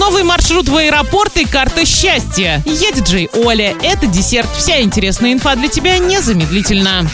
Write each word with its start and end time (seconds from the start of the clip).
Новый 0.00 0.22
маршрут 0.22 0.66
в 0.70 0.76
аэропорт 0.78 1.36
и 1.36 1.44
карта 1.44 1.84
счастья. 1.84 2.62
Я 2.64 2.90
диджей 2.90 3.28
Оля. 3.34 3.74
Это 3.82 4.06
десерт. 4.06 4.48
Вся 4.56 4.80
интересная 4.80 5.34
инфа 5.34 5.54
для 5.56 5.68
тебя 5.68 5.98
незамедлительно. 5.98 7.06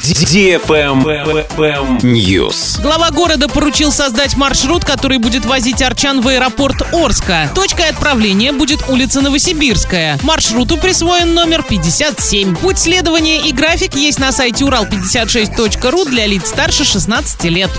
News. 2.04 2.80
Глава 2.80 3.10
города 3.10 3.48
поручил 3.48 3.90
создать 3.90 4.36
маршрут, 4.36 4.84
который 4.84 5.18
будет 5.18 5.44
возить 5.46 5.82
арчан 5.82 6.20
в 6.20 6.28
аэропорт 6.28 6.76
Орска. 6.92 7.50
Точкой 7.56 7.88
отправления 7.88 8.52
будет 8.52 8.88
улица 8.88 9.20
Новосибирская. 9.20 10.16
Маршруту 10.22 10.76
присвоен 10.76 11.34
номер 11.34 11.64
57. 11.64 12.54
Путь 12.54 12.78
следования 12.78 13.48
и 13.48 13.52
график 13.52 13.96
есть 13.96 14.20
на 14.20 14.30
сайте 14.30 14.64
урал56.ру 14.64 16.04
для 16.04 16.26
лиц 16.26 16.46
старше 16.46 16.84
16 16.84 17.42
лет. 17.46 17.70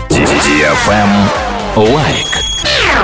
Лайк. 1.77 2.27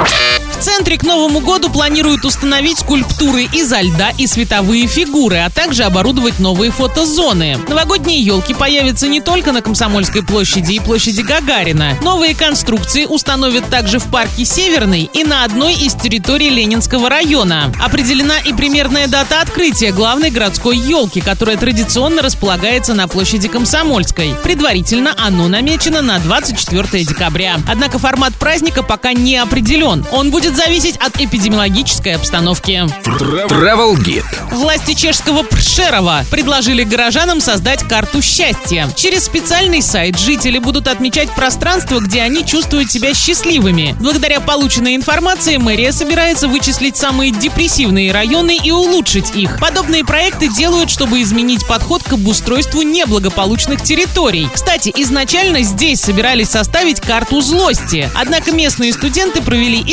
В 0.06 0.33
центре 0.64 0.98
к 0.98 1.04
Новому 1.04 1.42
году 1.42 1.70
планируют 1.70 2.24
установить 2.24 2.80
скульптуры 2.80 3.50
изо 3.52 3.82
льда 3.82 4.12
и 4.18 4.28
световые 4.28 4.88
фигуры, 4.88 5.40
а 5.40 5.50
также 5.50 5.84
оборудовать 5.84 6.40
новые 6.40 6.72
фотозоны. 6.72 7.58
Новогодние 7.68 8.22
елки 8.22 8.54
появятся 8.54 9.10
не 9.10 9.20
только 9.20 9.52
на 9.52 9.62
Комсомольской 9.62 10.24
площади 10.24 10.76
и 10.76 10.80
площади 10.80 11.20
Гагарина. 11.20 11.98
Новые 12.02 12.34
конструкции 12.34 13.04
установят 13.04 13.70
также 13.70 14.00
в 14.00 14.06
парке 14.06 14.46
Северный 14.46 15.10
и 15.14 15.26
на 15.26 15.44
одной 15.44 15.74
из 15.74 15.96
территорий 15.96 16.50
Ленинского 16.50 17.10
района. 17.10 17.74
Определена 17.84 18.40
и 18.40 18.54
примерная 18.54 19.08
дата 19.08 19.42
открытия 19.42 19.92
главной 19.92 20.30
городской 20.30 20.78
елки, 20.78 21.20
которая 21.20 21.58
традиционно 21.58 22.22
располагается 22.22 22.94
на 22.94 23.10
площади 23.10 23.50
Комсомольской. 23.50 24.34
Предварительно 24.42 25.14
оно 25.18 25.50
намечено 25.50 26.02
на 26.02 26.20
24 26.20 27.04
декабря. 27.04 27.58
Однако 27.68 28.00
формат 28.00 28.34
праздника 28.36 28.82
пока 28.82 29.12
не 29.12 29.36
определен. 29.36 30.06
Он 30.14 30.32
будет 30.32 30.53
зависеть 30.56 30.98
от 30.98 31.20
эпидемиологической 31.20 32.16
обстановки. 32.16 32.84
Travel 33.04 33.96
Guide. 33.96 34.24
Власти 34.52 34.94
чешского 34.94 35.44
Пшерова 35.44 36.26
предложили 36.30 36.84
горожанам 36.84 37.42
создать 37.42 37.84
карту 37.84 38.22
счастья. 38.22 38.90
Через 38.96 39.26
специальный 39.26 39.82
сайт 39.82 40.20
жители 40.20 40.60
будут 40.60 40.88
отмечать 40.88 41.30
пространство, 41.36 42.00
где 42.00 42.22
они 42.22 42.46
чувствуют 42.46 42.92
себя 42.92 43.14
счастливыми. 43.14 43.96
Благодаря 44.00 44.40
полученной 44.40 44.96
информации 44.96 45.58
мэрия 45.58 45.92
собирается 45.92 46.48
вычислить 46.48 46.98
самые 46.98 47.32
депрессивные 47.32 48.12
районы 48.12 48.58
и 48.62 48.72
улучшить 48.72 49.36
их. 49.36 49.60
Подобные 49.60 50.06
проекты 50.06 50.48
делают, 50.48 50.90
чтобы 50.90 51.22
изменить 51.22 51.68
подход 51.68 52.04
к 52.04 52.14
обустройству 52.14 52.82
неблагополучных 52.82 53.82
территорий. 53.82 54.48
Кстати, 54.54 54.92
изначально 54.96 55.64
здесь 55.64 56.02
собирались 56.02 56.50
составить 56.50 57.00
карту 57.00 57.42
злости. 57.42 58.10
Однако 58.16 58.52
местные 58.52 58.94
студенты 58.94 59.42
провели 59.42 59.84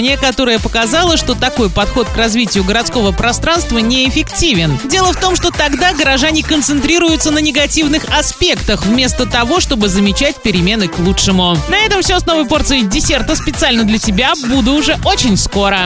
исследование, 0.00 0.16
которое 0.16 0.58
показало, 0.58 1.16
что 1.16 1.34
такой 1.34 1.68
подход 1.68 2.08
к 2.08 2.16
развитию 2.16 2.64
городского 2.64 3.12
пространства 3.12 3.78
неэффективен. 3.78 4.78
Дело 4.84 5.12
в 5.12 5.20
том, 5.20 5.36
что 5.36 5.50
тогда 5.50 5.92
горожане 5.92 6.42
концентрируются 6.42 7.30
на 7.30 7.38
негативных 7.38 8.04
аспектах, 8.08 8.84
вместо 8.86 9.26
того, 9.26 9.60
чтобы 9.60 9.88
замечать 9.88 10.36
перемены 10.42 10.88
к 10.88 10.98
лучшему. 10.98 11.56
На 11.68 11.78
этом 11.78 12.02
все 12.02 12.18
с 12.18 12.26
новой 12.26 12.46
порцией 12.46 12.82
десерта 12.82 13.36
специально 13.36 13.84
для 13.84 13.98
тебя. 13.98 14.32
Буду 14.48 14.72
уже 14.72 14.98
очень 15.04 15.36
скоро. 15.36 15.80